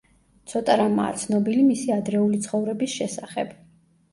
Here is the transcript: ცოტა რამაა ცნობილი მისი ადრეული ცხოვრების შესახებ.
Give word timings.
ცოტა 0.53 0.77
რამაა 0.81 1.19
ცნობილი 1.23 1.65
მისი 1.67 1.93
ადრეული 1.99 2.41
ცხოვრების 2.47 2.97
შესახებ. 3.03 3.53